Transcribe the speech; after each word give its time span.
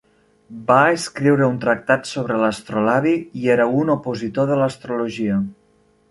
Va 0.69 0.77
escriure 0.91 1.49
un 1.49 1.59
tractat 1.65 2.09
sobre 2.11 2.39
l'astrolabi 2.43 3.13
i 3.41 3.45
era 3.57 3.67
un 3.81 3.91
opositor 3.95 4.49
de 4.53 4.57
l'astrologia. 4.63 5.37